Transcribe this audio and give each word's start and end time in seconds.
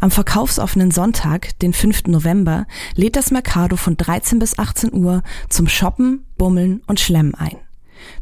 Am 0.00 0.10
verkaufsoffenen 0.10 0.90
Sonntag, 0.90 1.58
den 1.60 1.72
5. 1.72 2.04
November, 2.06 2.66
lädt 2.94 3.16
das 3.16 3.30
Mercado 3.30 3.76
von 3.76 3.96
13 3.96 4.38
bis 4.38 4.58
18 4.58 4.92
Uhr 4.92 5.22
zum 5.48 5.68
Shoppen, 5.68 6.24
Bummeln 6.36 6.82
und 6.86 7.00
Schlemmen 7.00 7.34
ein. 7.34 7.56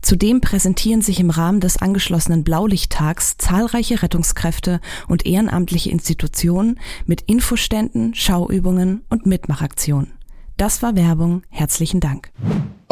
Zudem 0.00 0.40
präsentieren 0.40 1.02
sich 1.02 1.20
im 1.20 1.30
Rahmen 1.30 1.60
des 1.60 1.76
angeschlossenen 1.76 2.44
Blaulichttags 2.44 3.36
zahlreiche 3.36 4.02
Rettungskräfte 4.02 4.80
und 5.08 5.26
ehrenamtliche 5.26 5.90
Institutionen 5.90 6.78
mit 7.06 7.22
Infoständen, 7.22 8.14
Schauübungen 8.14 9.02
und 9.08 9.26
Mitmachaktionen. 9.26 10.12
Das 10.56 10.82
war 10.82 10.96
Werbung. 10.96 11.42
Herzlichen 11.48 12.00
Dank. 12.00 12.30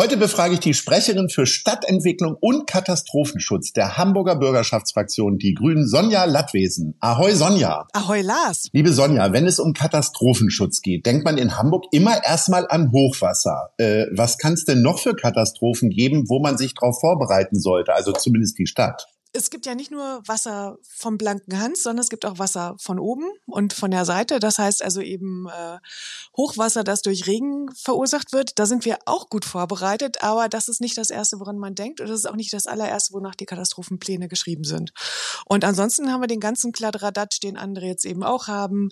Heute 0.00 0.16
befrage 0.16 0.54
ich 0.54 0.60
die 0.60 0.72
Sprecherin 0.72 1.28
für 1.28 1.44
Stadtentwicklung 1.44 2.34
und 2.40 2.66
Katastrophenschutz 2.66 3.74
der 3.74 3.98
Hamburger 3.98 4.34
Bürgerschaftsfraktion 4.36 5.36
Die 5.36 5.52
Grünen, 5.52 5.86
Sonja 5.86 6.24
Lattwesen. 6.24 6.94
Ahoi 7.00 7.34
Sonja. 7.34 7.86
Ahoi 7.92 8.22
Lars. 8.22 8.70
Liebe 8.72 8.94
Sonja, 8.94 9.34
wenn 9.34 9.44
es 9.44 9.58
um 9.58 9.74
Katastrophenschutz 9.74 10.80
geht, 10.80 11.04
denkt 11.04 11.26
man 11.26 11.36
in 11.36 11.58
Hamburg 11.58 11.84
immer 11.92 12.24
erstmal 12.24 12.66
an 12.66 12.92
Hochwasser. 12.92 13.74
Äh, 13.76 14.06
was 14.12 14.38
kann 14.38 14.54
es 14.54 14.64
denn 14.64 14.80
noch 14.80 14.98
für 14.98 15.14
Katastrophen 15.14 15.90
geben, 15.90 16.24
wo 16.28 16.40
man 16.40 16.56
sich 16.56 16.72
darauf 16.72 16.98
vorbereiten 16.98 17.60
sollte, 17.60 17.92
also 17.92 18.12
zumindest 18.12 18.58
die 18.58 18.66
Stadt? 18.66 19.06
Es 19.32 19.50
gibt 19.50 19.66
ja 19.66 19.74
nicht 19.74 19.90
nur 19.90 20.22
Wasser 20.26 20.78
vom 20.82 21.16
blanken 21.16 21.60
Hans, 21.60 21.82
sondern 21.82 22.02
es 22.02 22.10
gibt 22.10 22.26
auch 22.26 22.38
Wasser 22.38 22.74
von 22.78 22.98
oben 22.98 23.30
und 23.46 23.72
von 23.72 23.90
der 23.90 24.04
Seite. 24.04 24.40
Das 24.40 24.58
heißt 24.58 24.82
also 24.82 25.00
eben 25.00 25.46
äh, 25.48 25.78
Hochwasser, 26.36 26.82
das 26.82 27.02
durch 27.02 27.26
Regen 27.26 27.70
verursacht 27.74 28.32
wird. 28.32 28.58
Da 28.58 28.66
sind 28.66 28.84
wir 28.84 28.98
auch 29.06 29.28
gut 29.28 29.44
vorbereitet, 29.44 30.22
aber 30.22 30.48
das 30.48 30.68
ist 30.68 30.80
nicht 30.80 30.98
das 30.98 31.10
Erste, 31.10 31.38
woran 31.38 31.58
man 31.58 31.74
denkt. 31.74 32.00
Und 32.00 32.08
das 32.08 32.20
ist 32.20 32.26
auch 32.26 32.36
nicht 32.36 32.52
das 32.52 32.66
allererste, 32.66 33.14
wonach 33.14 33.36
die 33.36 33.46
Katastrophenpläne 33.46 34.28
geschrieben 34.28 34.64
sind. 34.64 34.92
Und 35.46 35.64
ansonsten 35.64 36.12
haben 36.12 36.20
wir 36.20 36.28
den 36.28 36.40
ganzen 36.40 36.72
Kladderadatsch, 36.72 37.40
den 37.40 37.56
andere 37.56 37.86
jetzt 37.86 38.04
eben 38.04 38.24
auch 38.24 38.48
haben. 38.48 38.88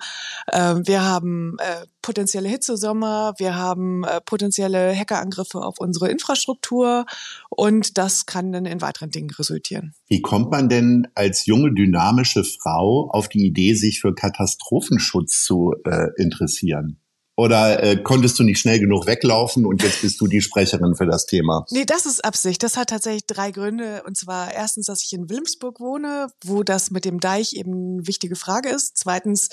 Äh, 0.47 0.77
wir 0.85 1.03
haben 1.03 1.57
äh, 1.59 1.87
potenzielle 2.09 2.49
Hitzesommer, 2.49 3.35
wir 3.37 3.55
haben 3.55 4.03
äh, 4.03 4.23
potenzielle 4.23 4.97
Hackerangriffe 4.97 5.59
auf 5.59 5.79
unsere 5.79 6.09
Infrastruktur 6.11 7.05
und 7.51 7.99
das 7.99 8.25
kann 8.25 8.51
dann 8.51 8.65
in 8.65 8.81
weiteren 8.81 9.11
Dingen 9.11 9.29
resultieren. 9.29 9.93
Wie 10.07 10.23
kommt 10.23 10.51
man 10.51 10.71
denn 10.71 11.07
als 11.15 11.45
junge, 11.45 11.75
dynamische 11.75 12.45
Frau 12.45 13.11
auf 13.11 13.29
die 13.29 13.45
Idee, 13.45 13.75
sich 13.75 14.01
für 14.01 14.15
Katastrophenschutz 14.15 15.45
zu 15.45 15.75
äh, 15.85 16.07
interessieren? 16.17 16.99
Oder 17.39 17.81
äh, 17.85 17.97
konntest 18.03 18.37
du 18.41 18.43
nicht 18.43 18.59
schnell 18.59 18.81
genug 18.81 19.07
weglaufen 19.07 19.65
und 19.65 19.85
jetzt 19.85 20.03
bist 20.03 20.21
du 20.21 20.27
die 20.27 20.41
Sprecherin 20.41 20.97
für 20.97 21.07
das 21.07 21.25
Thema? 21.25 21.65
Nee, 21.71 21.85
das 21.85 22.05
ist 22.05 22.25
Absicht. 22.25 22.65
Das 22.65 22.77
hat 22.77 22.89
tatsächlich 22.89 23.27
drei 23.29 23.53
Gründe. 23.53 24.03
Und 24.05 24.17
zwar 24.17 24.53
erstens, 24.53 24.87
dass 24.87 25.05
ich 25.05 25.13
in 25.13 25.31
Wilmsburg 25.31 25.79
wohne, 25.79 26.33
wo 26.45 26.65
das 26.65 26.91
mit 26.91 27.05
dem 27.05 27.21
Deich 27.21 27.53
eben 27.53 27.99
eine 27.99 28.07
wichtige 28.09 28.35
Frage 28.35 28.71
ist. 28.71 28.97
Zweitens, 28.97 29.51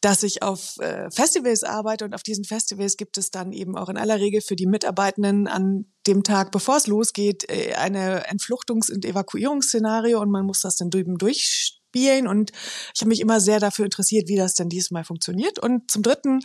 dass 0.00 0.22
ich 0.22 0.42
auf 0.42 0.78
äh, 0.78 1.10
Festivals 1.10 1.62
arbeite 1.62 2.06
und 2.06 2.14
auf 2.14 2.22
diesen 2.22 2.44
Festivals 2.44 2.96
gibt 2.96 3.18
es 3.18 3.30
dann 3.30 3.52
eben 3.52 3.76
auch 3.76 3.90
in 3.90 3.98
aller 3.98 4.18
Regel 4.18 4.40
für 4.40 4.56
die 4.56 4.66
Mitarbeitenden 4.66 5.46
an 5.46 5.84
dem 6.06 6.22
Tag, 6.22 6.50
bevor 6.52 6.78
es 6.78 6.86
losgeht, 6.86 7.44
äh, 7.50 7.74
eine 7.74 8.30
Entfluchtungs- 8.30 8.90
und 8.90 9.04
Evakuierungsszenario 9.04 10.22
und 10.22 10.30
man 10.30 10.46
muss 10.46 10.62
das 10.62 10.76
dann 10.76 10.88
drüben 10.88 11.18
durch 11.18 11.79
spielen 11.90 12.28
und 12.28 12.52
ich 12.94 13.00
habe 13.00 13.08
mich 13.08 13.20
immer 13.20 13.40
sehr 13.40 13.58
dafür 13.58 13.84
interessiert, 13.84 14.28
wie 14.28 14.36
das 14.36 14.54
denn 14.54 14.68
diesmal 14.68 15.04
funktioniert. 15.04 15.58
Und 15.58 15.90
zum 15.90 16.02
Dritten 16.02 16.40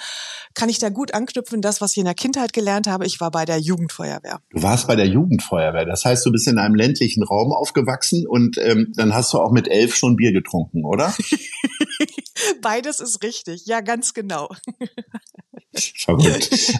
kann 0.56 0.70
ich 0.70 0.80
da 0.80 0.90
gut 0.90 1.14
anknüpfen, 1.14 1.62
das, 1.62 1.82
was 1.82 1.92
ich 1.92 1.98
in 2.00 2.06
der 2.06 2.16
Kindheit 2.16 2.52
gelernt 2.52 2.88
habe. 2.88 3.06
Ich 3.06 3.22
war 3.22 3.30
bei 3.30 3.46
der 3.46 3.60
Jugendfeuerwehr. 3.60 4.40
Du 4.50 4.64
warst 4.64 4.88
bei 4.88 4.96
der 4.96 5.08
Jugendfeuerwehr. 5.08 5.86
Das 5.86 6.04
heißt, 6.04 6.26
du 6.26 6.32
bist 6.32 6.48
in 6.48 6.58
einem 6.58 6.76
ländlichen 6.76 7.24
Raum 7.24 7.54
aufgewachsen 7.54 8.26
und 8.28 8.58
ähm, 8.58 8.92
dann 8.96 9.14
hast 9.14 9.34
du 9.34 9.40
auch 9.40 9.52
mit 9.52 9.68
elf 9.68 9.96
schon 9.96 10.16
Bier 10.16 10.32
getrunken, 10.32 10.84
oder? 10.84 11.16
Beides 12.62 13.00
ist 13.00 13.24
richtig. 13.24 13.66
Ja, 13.66 13.82
ganz 13.82 14.14
genau. 14.14 14.50
Verrückt. 15.97 16.80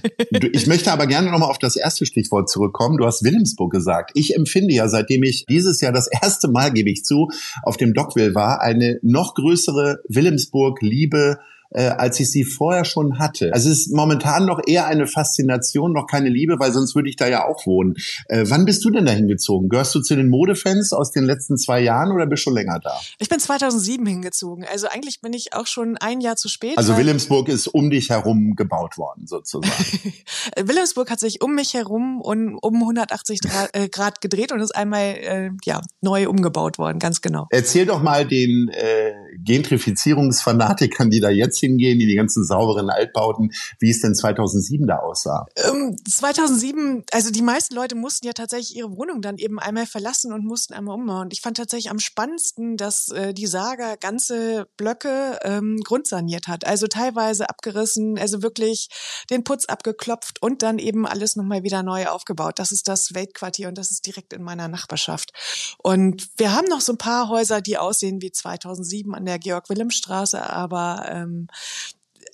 Ich 0.54 0.68
möchte 0.68 0.92
aber 0.92 1.08
gerne 1.08 1.32
nochmal 1.32 1.50
auf 1.50 1.60
das 1.60 1.76
erste 1.76 2.06
Stichwort 2.06 2.50
zurückkommen. 2.50 2.98
Du 2.98 3.06
hast 3.06 3.24
Wilhelmsburg 3.24 3.72
gesagt. 3.72 4.12
Ich 4.14 4.36
empfinde 4.36 4.74
ja, 4.74 4.88
seitdem 4.88 5.24
ich 5.24 5.46
dieses 5.48 5.82
Jahr 5.82 5.92
das 5.92 6.08
erste 6.08 6.48
Mal, 6.48 6.72
gebe 6.72 6.90
ich 6.90 7.04
zu, 7.04 7.30
auf 7.64 7.78
dem 7.78 7.94
Dockville 7.94 8.36
war, 8.36 8.62
eine 8.62 9.00
noch 9.02 9.36
größere 9.36 10.00
Wilhelmsburg-Liebe 10.08 11.40
äh, 11.76 11.90
als 11.90 12.20
ich 12.20 12.32
sie 12.32 12.44
vorher 12.44 12.86
schon 12.86 13.20
hatte. 13.20 13.52
Also 13.54 13.70
es 13.70 13.82
ist 13.82 13.94
momentan 13.94 14.46
noch 14.46 14.62
eher 14.66 14.88
eine 14.88 15.08
Faszination, 15.08 15.92
noch 15.92 16.08
keine 16.08 16.30
Liebe, 16.30 16.58
weil 16.60 16.72
sonst 16.72 16.96
würde 16.96 17.10
ich 17.10 17.18
da 17.18 17.28
ja 17.28 17.46
auch 17.46 17.66
wohnen. 17.66 17.96
Äh, 18.28 18.46
wann 18.48 18.66
bist 18.66 18.84
du 18.86 18.90
denn 18.90 19.06
da 19.06 19.12
hingezogen? 19.12 19.70
Gehörst 19.70 19.94
du 19.94 20.02
zu 20.02 20.16
den 20.16 20.30
Modefans 20.30 20.94
aus 20.94 21.12
den 21.12 21.26
letzten 21.26 21.58
zwei 21.58 21.82
Jahren 21.82 22.12
oder 22.12 22.26
bist 22.26 22.42
du 22.42 22.44
schon 22.46 22.54
länger 22.54 22.80
da? 22.80 22.98
Ich 23.20 23.30
bin 23.30 23.40
2007 23.40 24.06
hingezogen. 24.06 24.66
Also 24.72 24.88
eigentlich 24.88 25.22
bin 25.22 25.34
ich 25.34 25.54
auch 25.54 25.68
schon 25.68 25.98
ein 25.98 26.22
Jahr 26.22 26.38
zu 26.38 26.48
spät. 26.48 26.78
Also 26.78 26.98
Wilhelmsburg 26.98 27.50
ist 27.50 27.68
um 27.68 27.90
dich 27.90 28.10
herum 28.10 28.56
gebaut 28.56 28.98
worden, 28.98 29.28
sozusagen. 29.28 29.74
Wilhelmsburg 30.58 31.10
hat 31.12 31.20
sich 31.20 31.42
um 31.42 31.56
mich 31.56 31.74
herum 31.74 32.22
und 32.22 32.58
um 32.62 32.76
180 32.76 33.40
äh, 33.74 33.90
Grad 33.90 34.22
gedreht 34.22 34.52
und 34.52 34.62
ist 34.62 34.76
einmal 34.76 35.04
äh, 35.04 35.50
ja 35.66 35.82
neu 36.02 36.30
umgebaut 36.30 36.78
worden, 36.78 37.00
ganz 37.00 37.22
genau. 37.22 37.48
Erzähl 37.50 37.86
doch 37.86 38.02
mal 38.02 38.26
den 38.26 38.70
äh, 38.70 39.14
Gentrifizierungsfanatikern, 39.44 41.10
die 41.10 41.20
da 41.20 41.30
jetzt 41.30 41.60
hingehen, 41.60 42.00
in 42.00 42.08
die 42.08 42.16
ganzen 42.16 42.46
sauberen 42.46 42.90
Altbauten, 42.90 43.52
wie 43.80 43.90
es 43.90 44.02
denn 44.02 44.16
2007 44.16 44.88
da 44.88 44.98
aussah? 44.98 45.46
Ähm, 45.56 45.96
2007, 46.08 47.04
also 47.12 47.32
die 47.32 47.42
meisten 47.42 47.76
Leute 47.76 47.96
mussten 47.96 48.28
ja 48.28 48.34
tatsächlich 48.34 48.76
ihre 48.76 48.96
Wohnung 48.96 49.22
dann 49.22 49.38
eben 49.38 49.60
einmal 49.60 49.86
verlassen 49.86 50.34
und 50.34 50.46
mussten 50.46 50.74
einmal 50.74 50.96
umbauen. 50.96 51.30
Ich 51.32 51.42
fand 51.42 51.58
tatsächlich 51.58 51.92
am 51.92 52.00
spannendsten, 52.00 52.78
dass 52.78 53.10
äh, 53.10 53.34
die 53.34 53.48
Saga 53.48 53.96
ganze 53.96 54.68
Blöcke 54.78 55.40
ähm, 55.44 55.80
grundsaniert 55.84 56.48
hat. 56.48 56.66
Also 56.66 56.88
teilweise 56.88 57.50
abgerissen, 57.50 58.18
also 58.18 58.42
wirklich 58.42 58.90
den 59.30 59.44
Putz 59.44 59.66
abgeklopft 59.66 60.42
und 60.42 60.62
dann 60.62 60.80
eben 60.80 61.06
alles 61.06 61.36
nochmal 61.36 61.64
wieder 61.64 61.84
neu 61.84 62.08
aufgebaut. 62.08 62.60
Das 62.60 62.72
ist 62.72 62.88
das 62.88 63.14
Weltquartier 63.14 63.68
und 63.68 63.78
das 63.78 63.92
ist 63.92 64.06
direkt 64.06 64.34
in 64.34 64.44
meiner 64.44 64.68
Nachbarschaft. 64.68 65.32
Und 65.78 66.28
wir 66.38 66.54
haben 66.54 66.68
noch 66.68 66.82
so 66.82 66.94
ein 66.94 66.98
paar 66.98 67.30
Häuser, 67.30 67.62
die 67.62 67.78
aussehen 67.78 68.22
wie 68.22 68.32
2007 68.32 69.14
an 69.14 69.25
der 69.26 69.40
Georg-Wilhelm-Straße, 69.40 70.42
aber 70.50 71.06
ähm, 71.10 71.48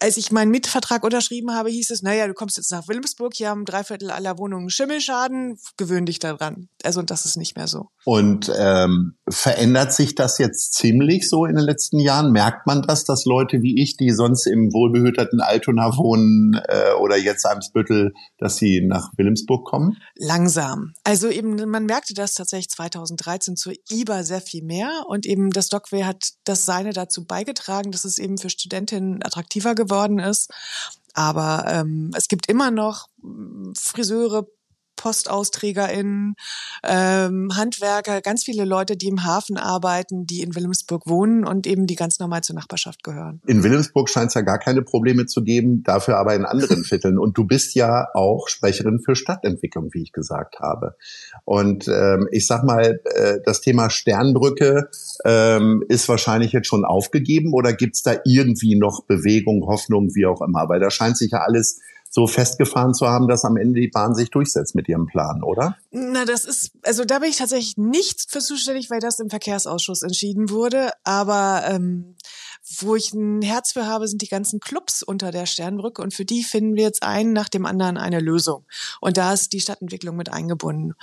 als 0.01 0.17
ich 0.17 0.31
meinen 0.31 0.49
Mietvertrag 0.49 1.03
unterschrieben 1.03 1.51
habe, 1.51 1.69
hieß 1.69 1.91
es, 1.91 2.01
naja, 2.01 2.25
du 2.25 2.33
kommst 2.33 2.57
jetzt 2.57 2.71
nach 2.71 2.87
Wilhelmsburg, 2.87 3.35
hier 3.35 3.49
haben 3.49 3.65
drei 3.65 3.83
Viertel 3.83 4.09
aller 4.09 4.39
Wohnungen 4.39 4.71
Schimmelschaden, 4.71 5.59
gewöhn 5.77 6.07
dich 6.07 6.17
daran. 6.17 6.69
Also 6.83 7.03
das 7.03 7.25
ist 7.25 7.37
nicht 7.37 7.55
mehr 7.55 7.67
so. 7.67 7.89
Und 8.03 8.51
ähm, 8.57 9.13
verändert 9.29 9.93
sich 9.93 10.15
das 10.15 10.39
jetzt 10.39 10.73
ziemlich 10.73 11.29
so 11.29 11.45
in 11.45 11.55
den 11.55 11.63
letzten 11.63 11.99
Jahren? 11.99 12.31
Merkt 12.31 12.65
man 12.65 12.81
das, 12.81 13.05
dass 13.05 13.25
Leute 13.25 13.61
wie 13.61 13.79
ich, 13.79 13.95
die 13.95 14.09
sonst 14.09 14.47
im 14.47 14.73
wohlbehüteten 14.73 15.39
Altona 15.39 15.95
wohnen 15.97 16.59
äh, 16.67 16.93
oder 16.99 17.17
jetzt 17.17 17.45
Eimsbüttel, 17.45 18.13
dass 18.39 18.57
sie 18.57 18.81
nach 18.81 19.11
Wilhelmsburg 19.17 19.65
kommen? 19.67 19.97
Langsam. 20.15 20.93
Also 21.03 21.29
eben, 21.29 21.69
man 21.69 21.85
merkte 21.85 22.15
das 22.15 22.33
tatsächlich 22.33 22.69
2013 22.69 23.55
zur 23.55 23.73
IBA 23.91 24.23
sehr 24.23 24.41
viel 24.41 24.63
mehr 24.63 25.03
und 25.07 25.27
eben 25.27 25.51
das 25.51 25.69
Dockway 25.69 26.03
hat 26.03 26.31
das 26.43 26.65
Seine 26.65 26.91
dazu 26.91 27.23
beigetragen, 27.23 27.91
dass 27.91 28.03
es 28.03 28.17
eben 28.17 28.39
für 28.39 28.49
Studentinnen 28.49 29.21
attraktiver 29.23 29.75
geworden 29.75 29.90
ist. 30.19 30.51
Aber 31.13 31.65
ähm, 31.67 32.11
es 32.15 32.27
gibt 32.27 32.47
immer 32.47 32.71
noch 32.71 33.07
Friseure, 33.77 34.47
PostausträgerInnen, 35.01 36.35
ähm, 36.83 37.49
Handwerker, 37.55 38.21
ganz 38.21 38.43
viele 38.43 38.65
Leute, 38.65 38.95
die 38.95 39.07
im 39.07 39.23
Hafen 39.23 39.57
arbeiten, 39.57 40.27
die 40.27 40.41
in 40.41 40.53
Wilhelmsburg 40.53 41.07
wohnen 41.07 41.43
und 41.43 41.65
eben 41.65 41.87
die 41.87 41.95
ganz 41.95 42.19
normal 42.19 42.41
zur 42.41 42.55
Nachbarschaft 42.55 43.03
gehören. 43.03 43.41
In 43.47 43.63
Wilhelmsburg 43.63 44.09
scheint 44.09 44.27
es 44.27 44.35
ja 44.35 44.41
gar 44.41 44.59
keine 44.59 44.83
Probleme 44.83 45.25
zu 45.25 45.43
geben, 45.43 45.81
dafür 45.83 46.17
aber 46.17 46.35
in 46.35 46.45
anderen 46.45 46.83
Vierteln. 46.83 47.17
Und 47.17 47.35
du 47.35 47.45
bist 47.45 47.73
ja 47.73 48.09
auch 48.13 48.47
Sprecherin 48.47 48.99
für 49.03 49.15
Stadtentwicklung, 49.15 49.89
wie 49.91 50.03
ich 50.03 50.11
gesagt 50.11 50.59
habe. 50.59 50.95
Und 51.45 51.87
ähm, 51.87 52.27
ich 52.31 52.45
sag 52.45 52.63
mal, 52.63 52.99
äh, 53.05 53.39
das 53.43 53.61
Thema 53.61 53.89
Sternbrücke 53.89 54.89
ähm, 55.25 55.83
ist 55.89 56.07
wahrscheinlich 56.09 56.51
jetzt 56.51 56.67
schon 56.67 56.85
aufgegeben 56.85 57.53
oder 57.53 57.73
gibt's 57.73 58.03
da 58.03 58.17
irgendwie 58.23 58.75
noch 58.75 59.05
Bewegung, 59.05 59.65
Hoffnung, 59.65 60.13
wie 60.13 60.27
auch 60.27 60.41
immer? 60.41 60.69
Weil 60.69 60.79
da 60.79 60.91
scheint 60.91 61.17
sich 61.17 61.31
ja 61.31 61.39
alles 61.39 61.79
so 62.13 62.27
festgefahren 62.27 62.93
zu 62.93 63.07
haben, 63.07 63.29
dass 63.29 63.45
am 63.45 63.55
Ende 63.55 63.79
die 63.79 63.87
Bahn 63.87 64.13
sich 64.13 64.29
durchsetzt 64.29 64.75
mit 64.75 64.89
ihrem 64.89 65.05
Plan, 65.07 65.41
oder? 65.43 65.77
Na, 65.91 66.25
das 66.25 66.43
ist, 66.43 66.73
also 66.83 67.05
da 67.05 67.19
bin 67.19 67.29
ich 67.29 67.37
tatsächlich 67.37 67.77
nicht 67.77 68.29
für 68.29 68.39
zuständig, 68.39 68.89
weil 68.89 68.99
das 68.99 69.19
im 69.19 69.29
Verkehrsausschuss 69.29 70.01
entschieden 70.01 70.49
wurde. 70.49 70.91
Aber 71.05 71.63
ähm, 71.67 72.15
wo 72.79 72.95
ich 72.95 73.13
ein 73.13 73.41
Herz 73.41 73.73
für 73.73 73.85
habe, 73.85 74.07
sind 74.07 74.21
die 74.21 74.27
ganzen 74.27 74.59
Clubs 74.59 75.03
unter 75.03 75.31
der 75.31 75.45
Sternbrücke 75.45 76.01
und 76.01 76.13
für 76.13 76.25
die 76.25 76.43
finden 76.43 76.75
wir 76.75 76.83
jetzt 76.83 77.03
einen 77.03 77.33
nach 77.33 77.49
dem 77.49 77.65
anderen 77.65 77.97
eine 77.97 78.19
Lösung. 78.19 78.65
Und 78.99 79.17
da 79.17 79.33
ist 79.33 79.53
die 79.53 79.59
Stadtentwicklung 79.59 80.15
mit 80.15 80.31
eingebunden. 80.31 80.93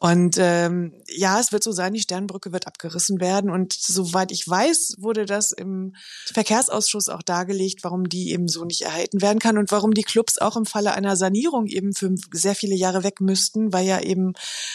Und 0.00 0.36
ähm, 0.38 0.92
ja, 1.08 1.40
es 1.40 1.52
wird 1.52 1.62
so 1.62 1.72
sein, 1.72 1.92
die 1.92 2.00
Sternbrücke 2.00 2.52
wird 2.52 2.66
abgerissen 2.66 3.20
werden. 3.20 3.50
Und 3.50 3.72
soweit 3.72 4.32
ich 4.32 4.46
weiß, 4.46 4.96
wurde 4.98 5.26
das 5.26 5.52
im 5.52 5.94
Verkehrsausschuss 6.32 7.08
auch 7.08 7.22
dargelegt, 7.22 7.84
warum 7.84 8.08
die 8.08 8.32
eben 8.32 8.48
so 8.48 8.64
nicht 8.64 8.82
erhalten 8.82 9.22
werden 9.22 9.38
kann 9.38 9.58
und 9.58 9.70
warum 9.70 9.94
die 9.94 10.02
Clubs 10.02 10.38
auch 10.38 10.56
im 10.56 10.66
Falle 10.66 10.94
einer 10.94 11.16
Sanierung 11.16 11.66
eben 11.66 11.94
für 11.94 12.14
sehr 12.32 12.54
viele 12.54 12.74
Jahre 12.74 13.02
weg 13.04 13.20
müssten, 13.20 13.72
weil 13.72 13.86
ja 13.86 14.00
eben 14.00 14.34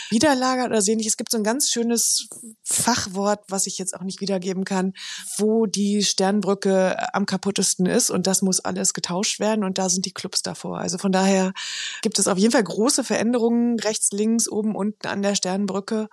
Widerlager 0.10 0.66
oder 0.66 0.82
so 0.82 0.92
ähnlich. 0.92 1.08
Es 1.08 1.18
gibt 1.18 1.32
so 1.32 1.38
ein 1.38 1.44
ganz 1.44 1.70
schönes 1.70 2.28
Fachwort, 2.64 3.44
was 3.48 3.68
ich 3.68 3.78
jetzt 3.78 3.96
auch 3.96 4.04
nicht 4.04 4.22
wiedergeben 4.22 4.66
kann, 4.66 4.94
wo 5.38 5.66
die 5.66 6.04
Sternbrücke 6.04 6.39
am 6.46 7.26
kaputtesten 7.26 7.86
ist 7.86 8.10
und 8.10 8.28
das 8.28 8.42
muss 8.42 8.60
alles 8.60 8.94
getauscht 8.94 9.40
werden 9.40 9.64
und 9.64 9.78
da 9.78 9.90
sind 9.90 10.06
die 10.06 10.14
Clubs 10.14 10.42
davor. 10.42 10.80
Also 10.80 10.98
von 10.98 11.12
daher 11.12 11.54
gibt 12.02 12.20
es 12.20 12.28
auf 12.28 12.38
jeden 12.38 12.52
Fall 12.52 12.64
große 12.64 13.04
Veränderungen 13.04 13.80
rechts, 13.80 14.12
links, 14.12 14.50
oben, 14.50 14.76
unten 14.76 15.08
an 15.08 15.22
der 15.22 15.36
Sternbrücke 15.36 16.10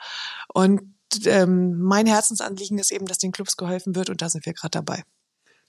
und 0.53 0.83
ähm, 1.25 1.81
mein 1.81 2.07
Herzensanliegen 2.07 2.79
ist 2.79 2.91
eben, 2.91 3.07
dass 3.07 3.19
den 3.19 3.33
Clubs 3.33 3.57
geholfen 3.57 3.95
wird 3.95 4.11
und 4.11 4.23
da 4.23 4.29
sind 4.29 4.47
wir 4.47 4.55
gerade 4.55 4.73
dabei. 4.73 5.03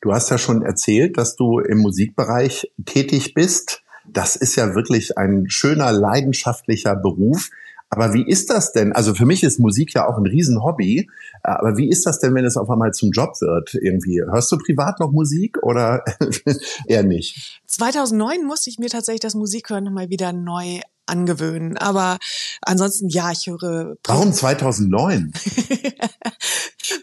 Du 0.02 0.14
hast 0.14 0.30
ja 0.30 0.38
schon 0.38 0.62
erzählt, 0.62 1.18
dass 1.18 1.36
du 1.36 1.60
im 1.60 1.80
Musikbereich 1.80 2.72
tätig 2.86 3.34
bist. 3.34 3.84
Das 4.06 4.36
ist 4.36 4.56
ja 4.56 4.76
wirklich 4.76 5.18
ein 5.18 5.50
schöner, 5.50 5.92
leidenschaftlicher 5.92 6.96
Beruf. 6.96 7.50
Aber 7.90 8.14
wie 8.14 8.28
ist 8.28 8.50
das 8.50 8.74
denn? 8.74 8.92
Also 8.92 9.14
für 9.14 9.26
mich 9.26 9.44
ist 9.44 9.60
Musik 9.60 9.94
ja 9.94 10.08
auch 10.08 10.18
ein 10.18 10.26
Riesenhobby. 10.26 11.10
Aber 11.42 11.78
wie 11.78 11.90
ist 11.90 12.06
das 12.06 12.20
denn, 12.20 12.36
wenn 12.36 12.46
es 12.46 12.58
auf 12.58 12.70
einmal 12.70 12.92
zum 12.92 13.12
Job 13.12 13.40
wird? 13.40 13.76
Irgendwie 13.76 14.22
hörst 14.22 14.52
du 14.52 14.58
privat 14.58 15.00
noch 15.00 15.12
Musik 15.12 15.58
oder 15.64 16.04
eher 16.88 17.04
nicht? 17.04 17.62
2009 17.68 18.46
musste 18.46 18.70
ich 18.70 18.78
mir 18.78 18.90
tatsächlich 18.90 19.22
das 19.22 19.36
Musikhören 19.36 19.86
nochmal 19.86 20.10
wieder 20.10 20.34
neu 20.34 20.82
angewöhnen. 21.06 21.78
Aber 21.78 22.18
ansonsten, 22.62 23.10
ja, 23.10 23.32
ich 23.32 23.48
höre. 23.48 23.96
Warum 24.06 24.34
2009? 24.34 25.32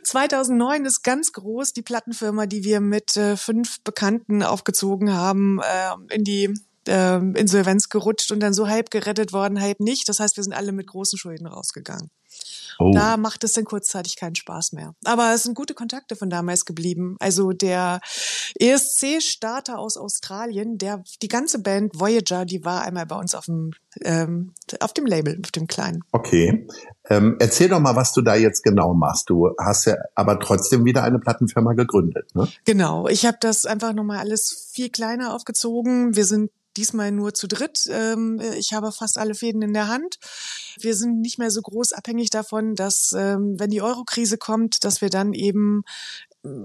2009 0.05 0.85
ist 0.85 1.03
ganz 1.03 1.33
groß 1.33 1.73
die 1.73 1.83
Plattenfirma, 1.83 2.47
die 2.47 2.65
wir 2.65 2.81
mit 2.81 3.17
äh, 3.17 3.37
fünf 3.37 3.83
Bekannten 3.83 4.43
aufgezogen 4.43 5.15
haben, 5.15 5.61
äh, 5.61 6.15
in 6.15 6.25
die 6.25 6.55
äh, 6.89 7.17
Insolvenz 7.17 7.89
gerutscht 7.89 8.33
und 8.33 8.41
dann 8.41 8.55
so 8.55 8.69
halb 8.69 8.91
gerettet 8.91 9.33
worden, 9.33 9.61
halb 9.61 9.81
nicht. 9.81 10.09
Das 10.09 10.21
heißt, 10.21 10.37
wir 10.37 10.45
sind 10.45 10.53
alle 10.53 10.73
mit 10.73 10.87
großen 10.87 11.19
Schulden 11.19 11.47
rausgegangen. 11.47 12.11
Oh. 12.79 12.91
Da 12.93 13.17
macht 13.17 13.45
es 13.45 13.53
dann 13.53 13.65
kurzzeitig 13.65 14.17
keinen 14.17 14.35
Spaß 14.35 14.73
mehr. 14.73 14.95
Aber 15.05 15.33
es 15.35 15.45
sind 15.45 15.55
gute 15.55 15.75
Kontakte 15.75 16.17
von 16.17 16.31
damals 16.31 16.65
geblieben. 16.65 17.17
Also 17.21 17.53
der 17.53 18.01
ESC-Starter 18.59 19.79
aus 19.79 19.97
Australien, 19.97 20.79
der 20.79 21.03
die 21.23 21.29
ganze 21.29 21.61
Band 21.61 21.99
Voyager, 21.99 22.45
die 22.45 22.65
war 22.65 22.83
einmal 22.83 23.07
bei 23.07 23.17
uns 23.17 23.35
auf 23.35 23.47
dem 23.47 23.73
ähm, 24.03 24.53
auf 24.81 24.93
dem 24.93 25.07
Label, 25.07 25.41
auf 25.45 25.53
dem 25.53 25.67
kleinen. 25.69 26.03
Okay. 26.11 26.67
Ähm, 27.09 27.37
erzähl 27.39 27.69
doch 27.69 27.81
mal, 27.81 27.97
was 27.97 28.13
du 28.13 28.23
da 28.23 28.35
jetzt 28.35 28.65
genau 28.65 28.95
machst. 28.95 29.31
Du 29.31 29.51
hast 29.59 29.85
ja 29.85 29.97
aber 30.15 30.41
trotzdem 30.41 30.85
wieder 30.85 31.05
eine 31.05 31.19
Plattenfirma 31.19 31.75
gegründet, 31.75 32.35
ne? 32.35 32.49
Genau. 32.65 33.07
Ich 33.09 33.25
habe 33.27 33.37
das 33.41 33.67
einfach 33.67 33.93
nochmal 33.93 34.19
alles 34.19 34.71
viel 34.73 34.89
kleiner 34.89 35.35
aufgezogen. 35.35 36.17
Wir 36.17 36.25
sind 36.25 36.51
diesmal 36.77 37.13
nur 37.13 37.35
zu 37.35 37.47
dritt. 37.47 37.89
Ähm, 37.91 38.41
ich 38.59 38.73
habe 38.73 38.93
fast 38.93 39.19
alle 39.19 39.35
Fäden 39.35 39.63
in 39.63 39.75
der 39.75 39.89
Hand. 39.89 40.19
Wir 40.79 40.95
sind 40.95 41.21
nicht 41.21 41.39
mehr 41.39 41.51
so 41.51 41.63
groß 41.63 41.93
abhängig 41.93 42.31
davon, 42.31 42.75
dass 42.75 43.13
ähm, 43.17 43.59
wenn 43.59 43.71
die 43.71 43.83
Euro-Krise 43.83 44.39
kommt, 44.39 44.85
dass 44.85 45.01
wir 45.01 45.11
dann 45.11 45.33
eben 45.33 45.83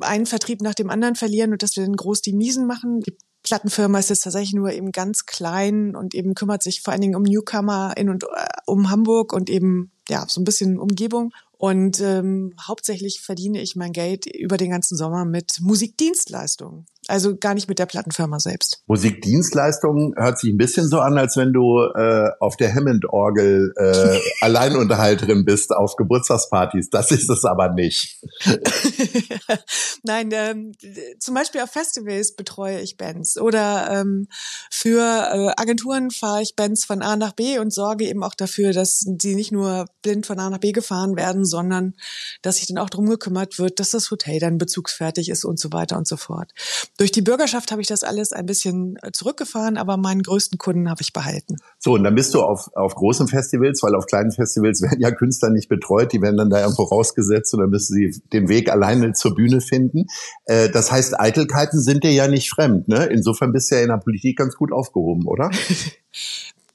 einen 0.02 0.26
Vertrieb 0.26 0.62
nach 0.62 0.76
dem 0.76 0.90
anderen 0.90 1.16
verlieren 1.16 1.52
und 1.52 1.64
dass 1.64 1.76
wir 1.76 1.86
dann 1.86 1.96
groß 1.96 2.22
die 2.22 2.34
Miesen 2.34 2.68
machen. 2.68 3.00
Die 3.02 3.16
Plattenfirma 3.44 4.00
ist 4.00 4.10
jetzt 4.10 4.24
tatsächlich 4.24 4.54
nur 4.54 4.72
eben 4.72 4.92
ganz 4.92 5.26
klein 5.26 5.96
und 5.96 6.14
eben 6.14 6.36
kümmert 6.36 6.62
sich 6.62 6.82
vor 6.82 6.92
allen 6.92 7.02
Dingen 7.02 7.16
um 7.16 7.24
Newcomer 7.24 7.94
in 7.96 8.10
und 8.10 8.24
äh, 8.24 8.48
um 8.66 8.90
Hamburg 8.90 9.32
und 9.32 9.50
eben 9.50 9.92
ja 10.10 10.26
so 10.28 10.42
ein 10.42 10.44
bisschen 10.44 10.78
Umgebung. 10.78 11.32
Und 11.62 12.00
ähm, 12.00 12.54
hauptsächlich 12.66 13.20
verdiene 13.20 13.62
ich 13.62 13.76
mein 13.76 13.92
Geld 13.92 14.26
über 14.26 14.56
den 14.56 14.70
ganzen 14.70 14.96
Sommer 14.96 15.26
mit 15.26 15.58
Musikdienstleistungen. 15.60 16.86
Also 17.10 17.36
gar 17.36 17.54
nicht 17.54 17.68
mit 17.68 17.80
der 17.80 17.86
Plattenfirma 17.86 18.40
selbst. 18.40 18.84
Musikdienstleistungen 18.86 20.14
hört 20.16 20.40
sich 20.40 20.52
ein 20.52 20.58
bisschen 20.58 20.88
so 20.88 21.00
an, 21.00 21.18
als 21.18 21.36
wenn 21.38 21.52
du 21.52 21.82
äh, 21.96 22.30
auf 22.40 22.56
der 22.56 22.74
Hammond-Orgel 22.74 23.74
äh, 23.76 24.20
Alleinunterhalterin 24.42 25.44
bist 25.44 25.76
auf 25.76 25.96
Geburtstagspartys. 25.96 26.92
Das 26.92 27.12
ist 27.12 27.30
es 27.30 27.44
aber 27.44 27.74
nicht. 27.74 28.22
Nein, 30.04 30.30
ähm, 30.32 30.72
zum 31.20 31.34
Beispiel 31.34 31.62
auf 31.62 31.72
Festivals 31.72 32.36
betreue 32.36 32.80
ich 32.80 32.96
Bands 32.96 33.38
oder 33.38 33.90
ähm, 33.92 34.28
für 34.70 35.02
äh, 35.02 35.52
Agenturen 35.58 36.12
fahre 36.12 36.44
ich 36.44 36.56
Bands 36.56 36.86
von 36.86 37.02
A 37.02 37.16
nach 37.16 37.34
B 37.34 37.60
und 37.60 37.74
sorge 37.74 38.06
eben 38.06 38.24
auch 38.24 38.36
dafür, 38.36 38.72
dass 38.72 39.00
sie 39.00 39.36
nicht 39.36 39.52
nur 39.52 39.88
blind 40.04 40.26
von 40.28 40.40
A 40.40 40.50
nach 40.50 40.60
B 40.60 40.72
gefahren 40.72 41.16
werden, 41.16 41.44
sondern 41.50 41.96
dass 42.42 42.57
sich 42.57 42.68
dann 42.68 42.78
auch 42.78 42.90
drum 42.90 43.10
gekümmert 43.10 43.60
wird, 43.60 43.80
dass 43.80 43.92
das 43.92 44.10
Hotel 44.12 44.40
dann 44.40 44.57
bezugsfertig 44.57 45.30
ist 45.30 45.44
und 45.44 45.60
so 45.60 45.74
weiter 45.74 45.98
und 45.98 46.07
so 46.07 46.16
fort. 46.16 46.54
Durch 46.98 47.12
die 47.12 47.22
Bürgerschaft 47.22 47.72
habe 47.72 47.81
ich 47.81 47.88
das 47.88 48.04
alles 48.04 48.31
ein 48.31 48.46
bisschen 48.46 48.98
äh, 49.01 49.12
zurückgefahren, 49.12 49.78
aber 49.78 49.98
meinen 49.98 50.24
größten 50.24 50.57
Kunden 50.57 50.90
habe 50.90 51.01
ich 51.01 51.12
behalten. 51.12 51.57
So, 51.80 51.94
und 51.94 52.04
dann 52.04 52.16
bist 52.16 52.34
du 52.34 52.42
auf, 52.42 52.69
auf 52.75 52.96
großen 52.96 53.28
Festivals, 53.28 53.84
weil 53.84 53.96
auf 53.96 54.06
kleinen 54.06 54.31
Festivals 54.31 54.81
werden 54.84 55.01
ja 55.01 55.12
Künstler 55.12 55.50
nicht 55.50 55.69
betreut, 55.69 56.13
die 56.13 56.22
werden 56.22 56.38
dann 56.38 56.50
da 56.50 56.62
irgendwo 56.62 56.84
rausgesetzt 56.84 57.54
und 57.54 57.62
dann 57.62 57.69
müssen 57.69 57.94
sie 57.95 58.22
den 58.31 58.48
Weg 58.48 58.72
alleine 58.72 59.13
zur 59.13 59.36
Bühne 59.36 59.62
finden. 59.62 60.06
Äh, 60.45 60.69
das 60.69 60.92
heißt, 60.92 61.19
Eitelkeiten 61.19 61.81
sind 61.81 62.04
dir 62.04 62.13
ja 62.13 62.28
nicht 62.28 62.50
fremd. 62.50 62.88
Ne? 62.88 63.06
Insofern 63.06 63.52
bist 63.52 63.72
du 63.72 63.75
ja 63.75 63.81
in 63.81 63.90
der 63.90 63.98
Politik 63.98 64.38
ganz 64.38 64.56
gut 64.56 64.72
aufgehoben, 64.72 65.25
oder? 65.25 65.50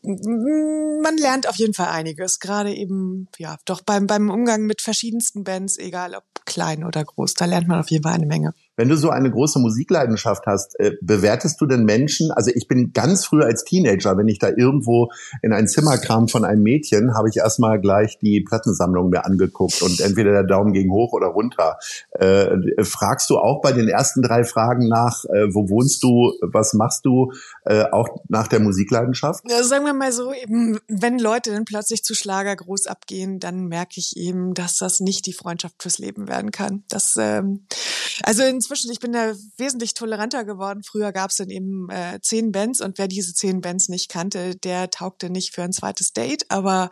man 0.04 1.16
lernt 1.16 1.48
auf 1.48 1.56
jeden 1.56 1.74
Fall 1.74 1.88
einiges, 1.88 2.38
gerade 2.38 2.72
eben, 2.72 3.28
ja, 3.38 3.56
doch 3.64 3.82
beim, 3.82 4.06
beim 4.06 4.30
Umgang 4.30 4.62
mit 4.62 4.82
verschiedensten 4.82 5.44
Bands, 5.44 5.78
egal 5.78 6.14
ob 6.14 6.24
klein 6.46 6.84
oder 6.84 7.04
groß, 7.04 7.34
da 7.34 7.46
lernt 7.46 7.68
man 7.68 7.80
auf 7.80 7.90
jeden 7.90 8.04
Fall 8.04 8.12
eine 8.12 8.26
Menge. 8.26 8.52
Wenn 8.76 8.88
du 8.88 8.96
so 8.96 9.10
eine 9.10 9.30
große 9.30 9.60
Musikleidenschaft 9.60 10.46
hast, 10.46 10.78
äh, 10.80 10.92
bewertest 11.00 11.60
du 11.60 11.66
denn 11.66 11.84
Menschen? 11.84 12.32
Also 12.32 12.50
ich 12.52 12.66
bin 12.66 12.92
ganz 12.92 13.24
früh 13.24 13.42
als 13.42 13.64
Teenager, 13.64 14.16
wenn 14.18 14.26
ich 14.26 14.40
da 14.40 14.48
irgendwo 14.48 15.10
in 15.42 15.52
ein 15.52 15.68
Zimmer 15.68 15.96
kam 15.96 16.26
von 16.28 16.44
einem 16.44 16.62
Mädchen, 16.62 17.14
habe 17.14 17.28
ich 17.28 17.36
erstmal 17.36 17.80
gleich 17.80 18.18
die 18.18 18.40
Plattensammlung 18.40 19.10
mir 19.10 19.24
angeguckt 19.24 19.80
und 19.80 20.00
entweder 20.00 20.32
der 20.32 20.42
Daumen 20.42 20.72
ging 20.72 20.90
hoch 20.90 21.12
oder 21.12 21.28
runter. 21.28 21.78
Äh, 22.10 22.56
fragst 22.82 23.30
du 23.30 23.38
auch 23.38 23.62
bei 23.62 23.72
den 23.72 23.88
ersten 23.88 24.22
drei 24.22 24.42
Fragen 24.42 24.88
nach, 24.88 25.24
äh, 25.26 25.54
wo 25.54 25.68
wohnst 25.68 26.02
du, 26.02 26.32
was 26.42 26.74
machst 26.74 27.06
du, 27.06 27.32
äh, 27.64 27.84
auch 27.92 28.08
nach 28.28 28.48
der 28.48 28.60
Musikleidenschaft? 28.60 29.44
Ja, 29.48 29.62
sagen 29.62 29.84
wir 29.84 29.94
mal 29.94 30.12
so, 30.12 30.32
eben, 30.32 30.78
wenn 30.88 31.18
Leute 31.18 31.52
dann 31.52 31.64
plötzlich 31.64 32.02
zu 32.02 32.14
Schlager 32.14 32.56
groß 32.56 32.86
abgehen, 32.86 33.38
dann 33.40 33.66
merke 33.66 34.00
ich 34.00 34.16
eben, 34.16 34.54
dass 34.54 34.78
das 34.78 35.00
nicht 35.00 35.26
die 35.26 35.32
Freundschaft 35.32 35.82
fürs 35.82 35.98
Leben 35.98 36.28
werden 36.28 36.50
kann. 36.50 36.84
Das, 36.88 37.14
ähm, 37.18 37.66
also 38.22 38.42
in 38.42 38.60
inzwischen, 38.64 38.90
ich 38.90 39.00
bin 39.00 39.12
da 39.12 39.34
wesentlich 39.58 39.92
toleranter 39.92 40.44
geworden. 40.44 40.82
Früher 40.82 41.12
gab 41.12 41.30
es 41.30 41.36
dann 41.36 41.50
eben 41.50 41.90
äh, 41.90 42.18
zehn 42.22 42.50
Bands 42.50 42.80
und 42.80 42.96
wer 42.96 43.08
diese 43.08 43.34
zehn 43.34 43.60
Bands 43.60 43.90
nicht 43.90 44.08
kannte, 44.08 44.56
der 44.56 44.90
taugte 44.90 45.28
nicht 45.28 45.54
für 45.54 45.62
ein 45.62 45.72
zweites 45.72 46.14
Date. 46.14 46.46
Aber 46.48 46.88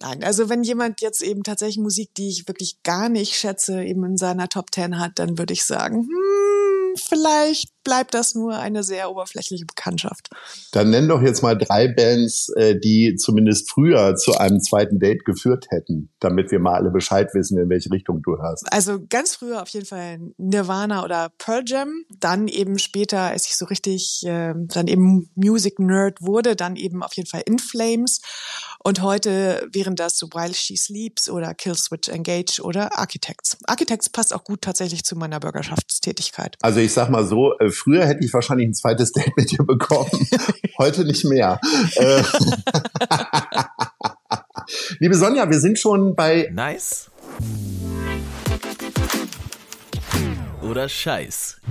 nein, 0.00 0.22
also 0.22 0.48
wenn 0.48 0.62
jemand 0.62 1.00
jetzt 1.00 1.22
eben 1.22 1.42
tatsächlich 1.42 1.78
Musik, 1.78 2.14
die 2.14 2.28
ich 2.28 2.46
wirklich 2.46 2.82
gar 2.84 3.08
nicht 3.08 3.34
schätze, 3.34 3.82
eben 3.82 4.04
in 4.04 4.16
seiner 4.16 4.48
Top 4.48 4.70
Ten 4.70 5.00
hat, 5.00 5.12
dann 5.16 5.38
würde 5.38 5.54
ich 5.54 5.64
sagen, 5.64 6.02
hm, 6.02 6.94
vielleicht 6.96 7.71
bleibt 7.84 8.14
das 8.14 8.34
nur 8.34 8.58
eine 8.58 8.82
sehr 8.82 9.10
oberflächliche 9.10 9.66
Bekanntschaft. 9.66 10.28
Dann 10.72 10.90
nenn 10.90 11.08
doch 11.08 11.22
jetzt 11.22 11.42
mal 11.42 11.56
drei 11.56 11.88
Bands, 11.88 12.48
äh, 12.56 12.78
die 12.78 13.16
zumindest 13.16 13.70
früher 13.70 14.16
zu 14.16 14.36
einem 14.36 14.60
zweiten 14.60 14.98
Date 14.98 15.24
geführt 15.24 15.66
hätten, 15.70 16.10
damit 16.20 16.50
wir 16.50 16.60
mal 16.60 16.74
alle 16.74 16.90
Bescheid 16.90 17.28
wissen, 17.34 17.58
in 17.58 17.68
welche 17.68 17.90
Richtung 17.90 18.22
du 18.22 18.38
hörst. 18.38 18.66
Also 18.72 18.98
ganz 19.08 19.36
früher 19.36 19.62
auf 19.62 19.68
jeden 19.68 19.86
Fall 19.86 20.20
Nirvana 20.38 21.04
oder 21.04 21.30
Pearl 21.38 21.62
Jam. 21.66 22.04
Dann 22.20 22.48
eben 22.48 22.78
später, 22.78 23.20
als 23.20 23.46
ich 23.46 23.56
so 23.56 23.66
richtig 23.66 24.22
äh, 24.24 24.54
dann 24.54 24.88
eben 24.88 25.30
Music 25.34 25.78
Nerd 25.78 26.20
wurde, 26.20 26.56
dann 26.56 26.76
eben 26.76 27.02
auf 27.02 27.14
jeden 27.14 27.28
Fall 27.28 27.42
In 27.46 27.58
Flames. 27.58 28.20
Und 28.84 29.02
heute 29.02 29.68
wären 29.72 29.96
das 29.96 30.18
so 30.18 30.28
While 30.28 30.54
She 30.54 30.76
Sleeps 30.76 31.28
oder 31.28 31.54
Kill 31.54 31.74
Switch 31.74 32.08
Engage 32.08 32.60
oder 32.62 32.98
Architects. 32.98 33.56
Architects 33.66 34.08
passt 34.08 34.34
auch 34.34 34.44
gut 34.44 34.62
tatsächlich 34.62 35.04
zu 35.04 35.16
meiner 35.16 35.40
Bürgerschaftstätigkeit. 35.40 36.56
Also 36.62 36.80
ich 36.80 36.92
sag 36.92 37.08
mal 37.10 37.24
so, 37.24 37.56
äh, 37.58 37.70
früher 37.72 38.06
hätte 38.06 38.24
ich 38.24 38.32
wahrscheinlich 38.32 38.68
ein 38.68 38.74
zweites 38.74 39.12
Date 39.12 39.36
mit 39.36 39.50
dir 39.50 39.64
bekommen. 39.64 40.10
Heute 40.78 41.04
nicht 41.04 41.24
mehr. 41.24 41.60
Äh, 41.96 42.22
Liebe 44.98 45.14
Sonja, 45.14 45.50
wir 45.50 45.60
sind 45.60 45.78
schon 45.78 46.14
bei. 46.14 46.50
Nice. 46.52 47.10
Oder 50.62 50.88
Scheiß. 50.88 51.61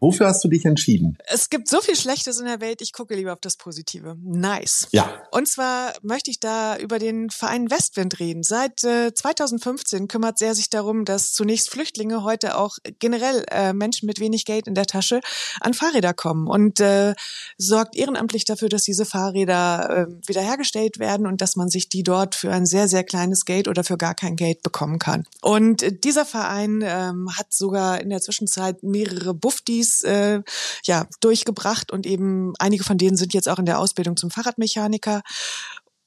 Wofür 0.00 0.26
hast 0.26 0.42
du 0.42 0.48
dich 0.48 0.64
entschieden? 0.64 1.18
Es 1.26 1.50
gibt 1.50 1.68
so 1.68 1.80
viel 1.80 1.94
Schlechtes 1.94 2.40
in 2.40 2.46
der 2.46 2.60
Welt, 2.60 2.80
ich 2.80 2.92
gucke 2.92 3.14
lieber 3.14 3.34
auf 3.34 3.40
das 3.40 3.56
Positive. 3.56 4.16
Nice. 4.22 4.88
Ja. 4.92 5.22
Und 5.30 5.46
zwar 5.46 5.92
möchte 6.02 6.30
ich 6.30 6.40
da 6.40 6.78
über 6.78 6.98
den 6.98 7.28
Verein 7.28 7.70
Westwind 7.70 8.18
reden. 8.18 8.42
Seit 8.42 8.82
äh, 8.82 9.12
2015 9.12 10.08
kümmert 10.08 10.40
er 10.40 10.54
sich 10.54 10.70
darum, 10.70 11.04
dass 11.04 11.32
zunächst 11.32 11.70
Flüchtlinge, 11.70 12.24
heute 12.24 12.56
auch 12.56 12.78
generell 12.98 13.44
äh, 13.50 13.74
Menschen 13.74 14.06
mit 14.06 14.20
wenig 14.20 14.46
Geld 14.46 14.66
in 14.66 14.74
der 14.74 14.86
Tasche 14.86 15.20
an 15.60 15.74
Fahrräder 15.74 16.14
kommen 16.14 16.48
und 16.48 16.80
äh, 16.80 17.14
sorgt 17.58 17.94
ehrenamtlich 17.94 18.46
dafür, 18.46 18.70
dass 18.70 18.84
diese 18.84 19.04
Fahrräder 19.04 20.08
äh, 20.08 20.28
wiederhergestellt 20.28 20.98
werden 20.98 21.26
und 21.26 21.42
dass 21.42 21.56
man 21.56 21.68
sich 21.68 21.90
die 21.90 22.02
dort 22.02 22.34
für 22.34 22.52
ein 22.52 22.64
sehr, 22.64 22.88
sehr 22.88 23.04
kleines 23.04 23.44
Geld 23.44 23.68
oder 23.68 23.84
für 23.84 23.98
gar 23.98 24.14
kein 24.14 24.36
Geld 24.36 24.62
bekommen 24.62 24.98
kann. 24.98 25.24
Und 25.42 25.82
äh, 25.82 25.92
dieser 25.92 26.24
Verein 26.24 26.82
ähm, 26.82 27.28
hat 27.36 27.52
sogar 27.52 28.00
in 28.00 28.08
der 28.08 28.22
Zwischenzeit 28.22 28.82
mehrere 28.82 29.34
Buftis 29.34 29.89
äh, 30.02 30.42
ja, 30.84 31.06
durchgebracht 31.20 31.92
und 31.92 32.06
eben 32.06 32.52
einige 32.58 32.84
von 32.84 32.98
denen 32.98 33.16
sind 33.16 33.34
jetzt 33.34 33.48
auch 33.48 33.58
in 33.58 33.66
der 33.66 33.78
Ausbildung 33.78 34.16
zum 34.16 34.30
Fahrradmechaniker. 34.30 35.22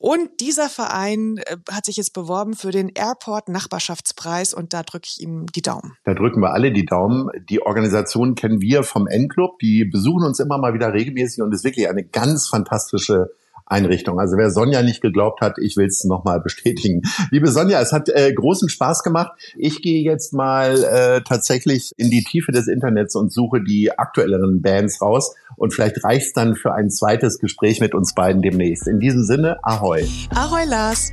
Und 0.04 0.42
dieser 0.42 0.68
Verein 0.68 1.38
äh, 1.46 1.56
hat 1.72 1.86
sich 1.86 1.96
jetzt 1.96 2.14
beworben 2.14 2.56
für 2.56 2.72
den 2.72 2.90
Airport 2.90 3.48
Nachbarschaftspreis 3.48 4.54
und 4.54 4.74
da 4.74 4.84
drücke 4.84 5.08
ich 5.10 5.22
ihm 5.22 5.46
die 5.46 5.62
Daumen. 5.62 5.96
Da 6.04 6.14
drücken 6.14 6.42
wir 6.42 6.52
alle 6.52 6.74
die 6.74 6.86
Daumen. 6.86 7.30
Die 7.50 7.62
Organisation 7.62 8.36
kennen 8.36 8.60
wir 8.60 8.84
vom 8.84 9.08
N-Club. 9.08 9.60
Die 9.60 9.86
besuchen 9.86 10.26
uns 10.26 10.42
immer 10.42 10.58
mal 10.58 10.74
wieder 10.74 10.92
regelmäßig 10.92 11.42
und 11.42 11.54
ist 11.54 11.64
wirklich 11.64 11.88
eine 11.88 12.04
ganz 12.04 12.50
fantastische 12.50 13.30
Einrichtung. 13.66 14.20
Also 14.20 14.38
wer 14.38 14.52
Sonja 14.52 14.82
nicht 14.84 15.02
geglaubt 15.02 15.42
hat, 15.42 15.58
ich 15.60 15.78
will 15.78 15.88
es 15.88 16.04
nochmal 16.04 16.40
bestätigen. 16.40 17.02
Liebe 17.32 17.50
Sonja, 17.50 17.82
es 17.82 17.92
hat 17.92 18.10
äh, 18.10 18.34
großen 18.34 18.70
Spaß 18.70 19.04
gemacht. 19.04 19.32
Ich 19.58 19.82
gehe 19.82 20.04
jetzt 20.04 20.34
mal 20.34 20.84
äh, 20.84 21.22
tatsächlich 21.22 21.92
in 21.98 22.10
die 22.10 22.24
Tiefe 22.24 22.52
des 22.52 22.68
Internets 22.68 23.16
und 23.16 23.32
suche 23.32 23.64
die 23.64 23.92
aktuelleren 23.98 24.62
Bands 24.62 25.02
raus. 25.02 25.36
Und 25.56 25.74
vielleicht 25.74 26.04
reicht's 26.04 26.34
dann 26.34 26.56
für 26.56 26.74
ein 26.74 26.90
zweites 26.90 27.40
Gespräch 27.40 27.80
mit 27.80 27.94
uns 27.94 28.14
beiden 28.14 28.42
demnächst. 28.42 28.88
In 28.88 29.00
diesem 29.00 29.24
Sinne, 29.24 29.58
ahoi. 29.64 30.06
Ahoi, 30.34 30.66
Lars. 30.66 31.12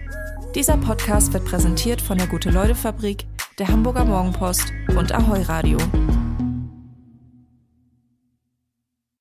Dieser 0.54 0.76
Podcast 0.76 1.32
wird 1.32 1.44
präsentiert 1.44 2.00
von 2.00 2.18
der 2.18 2.26
Gute-Leute-Fabrik, 2.26 3.24
der 3.58 3.68
Hamburger 3.68 4.04
Morgenpost 4.04 4.72
und 4.96 5.12
Ahoi 5.12 5.42
Radio. 5.42 5.78